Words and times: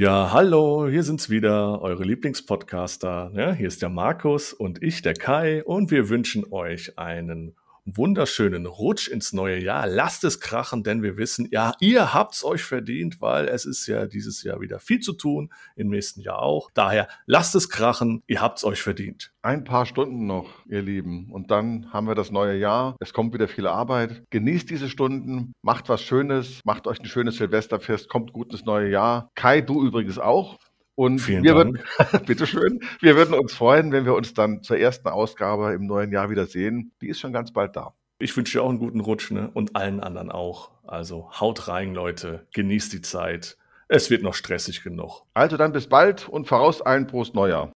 Ja, 0.00 0.32
hallo, 0.32 0.88
hier 0.88 1.02
sind's 1.02 1.28
wieder, 1.28 1.82
eure 1.82 2.04
Lieblingspodcaster. 2.04 3.32
Ja, 3.34 3.52
hier 3.52 3.68
ist 3.68 3.82
der 3.82 3.90
Markus 3.90 4.54
und 4.54 4.82
ich, 4.82 5.02
der 5.02 5.12
Kai, 5.12 5.62
und 5.62 5.90
wir 5.90 6.08
wünschen 6.08 6.50
euch 6.50 6.98
einen 6.98 7.54
wunderschönen 7.84 8.66
Rutsch 8.66 9.08
ins 9.08 9.32
neue 9.32 9.58
Jahr. 9.62 9.86
Lasst 9.86 10.24
es 10.24 10.40
krachen, 10.40 10.82
denn 10.82 11.02
wir 11.02 11.16
wissen, 11.16 11.48
ja, 11.50 11.72
ihr 11.80 12.14
habt's 12.14 12.44
euch 12.44 12.62
verdient, 12.62 13.20
weil 13.20 13.48
es 13.48 13.64
ist 13.64 13.86
ja 13.86 14.06
dieses 14.06 14.42
Jahr 14.42 14.60
wieder 14.60 14.78
viel 14.78 15.00
zu 15.00 15.12
tun, 15.12 15.52
im 15.76 15.88
nächsten 15.88 16.20
Jahr 16.20 16.40
auch. 16.40 16.70
Daher 16.74 17.08
lasst 17.26 17.54
es 17.54 17.68
krachen, 17.68 18.22
ihr 18.26 18.40
habt's 18.40 18.64
euch 18.64 18.82
verdient. 18.82 19.32
Ein 19.42 19.64
paar 19.64 19.86
Stunden 19.86 20.26
noch, 20.26 20.66
ihr 20.66 20.82
Lieben, 20.82 21.30
und 21.30 21.50
dann 21.50 21.92
haben 21.92 22.06
wir 22.06 22.14
das 22.14 22.30
neue 22.30 22.58
Jahr. 22.58 22.96
Es 23.00 23.12
kommt 23.12 23.32
wieder 23.32 23.48
viel 23.48 23.66
Arbeit. 23.66 24.22
Genießt 24.30 24.68
diese 24.68 24.88
Stunden, 24.88 25.52
macht 25.62 25.88
was 25.88 26.02
Schönes, 26.02 26.60
macht 26.64 26.86
euch 26.86 27.00
ein 27.00 27.06
schönes 27.06 27.36
Silvesterfest, 27.36 28.08
kommt 28.08 28.32
gut 28.32 28.52
ins 28.52 28.64
neue 28.64 28.90
Jahr. 28.90 29.30
Kai, 29.34 29.60
du 29.60 29.84
übrigens 29.84 30.18
auch. 30.18 30.58
Und 31.00 31.18
Vielen 31.18 31.44
wir 31.44 31.54
Dank. 31.54 31.82
würden, 32.12 32.26
bitteschön, 32.26 32.80
wir 33.00 33.16
würden 33.16 33.32
uns 33.32 33.54
freuen, 33.54 33.90
wenn 33.90 34.04
wir 34.04 34.12
uns 34.12 34.34
dann 34.34 34.62
zur 34.62 34.76
ersten 34.76 35.08
Ausgabe 35.08 35.72
im 35.72 35.86
neuen 35.86 36.12
Jahr 36.12 36.28
wieder 36.28 36.44
sehen. 36.44 36.92
Die 37.00 37.08
ist 37.08 37.20
schon 37.20 37.32
ganz 37.32 37.54
bald 37.54 37.74
da. 37.74 37.94
Ich 38.18 38.36
wünsche 38.36 38.58
dir 38.58 38.64
auch 38.64 38.68
einen 38.68 38.78
guten 38.78 39.00
Rutsch 39.00 39.30
ne? 39.30 39.48
und 39.54 39.76
allen 39.76 40.00
anderen 40.00 40.30
auch. 40.30 40.72
Also 40.86 41.30
haut 41.40 41.68
rein, 41.68 41.94
Leute, 41.94 42.46
genießt 42.52 42.92
die 42.92 43.00
Zeit. 43.00 43.56
Es 43.88 44.10
wird 44.10 44.22
noch 44.22 44.34
stressig 44.34 44.82
genug. 44.82 45.22
Also 45.32 45.56
dann 45.56 45.72
bis 45.72 45.88
bald 45.88 46.28
und 46.28 46.46
voraus 46.46 46.82
allen 46.82 47.06
Prost 47.06 47.34
Neujahr. 47.34 47.68